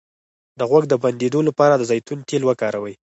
[0.59, 2.95] د غوږ د بندیدو لپاره د زیتون تېل وکاروئ